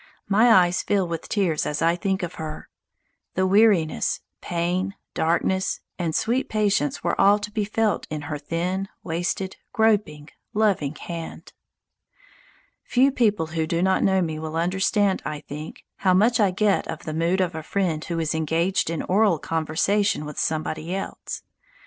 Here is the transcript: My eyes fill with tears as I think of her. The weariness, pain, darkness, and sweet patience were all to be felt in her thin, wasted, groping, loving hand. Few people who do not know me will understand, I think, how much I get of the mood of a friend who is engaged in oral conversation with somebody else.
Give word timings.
My 0.27 0.51
eyes 0.51 0.81
fill 0.81 1.07
with 1.07 1.29
tears 1.29 1.67
as 1.67 1.79
I 1.79 1.95
think 1.95 2.23
of 2.23 2.33
her. 2.41 2.69
The 3.35 3.45
weariness, 3.45 4.19
pain, 4.41 4.95
darkness, 5.13 5.79
and 5.99 6.15
sweet 6.15 6.49
patience 6.49 7.03
were 7.03 7.21
all 7.21 7.37
to 7.37 7.51
be 7.51 7.63
felt 7.65 8.07
in 8.09 8.21
her 8.23 8.39
thin, 8.39 8.89
wasted, 9.03 9.57
groping, 9.73 10.29
loving 10.55 10.95
hand. 10.95 11.53
Few 12.83 13.11
people 13.11 13.45
who 13.53 13.67
do 13.67 13.83
not 13.83 14.01
know 14.01 14.23
me 14.23 14.39
will 14.39 14.55
understand, 14.55 15.21
I 15.23 15.41
think, 15.41 15.85
how 15.97 16.15
much 16.15 16.39
I 16.39 16.49
get 16.49 16.87
of 16.87 17.03
the 17.03 17.13
mood 17.13 17.39
of 17.39 17.53
a 17.53 17.61
friend 17.61 18.03
who 18.03 18.17
is 18.17 18.33
engaged 18.33 18.89
in 18.89 19.03
oral 19.03 19.37
conversation 19.37 20.25
with 20.25 20.39
somebody 20.39 20.95
else. 20.95 21.43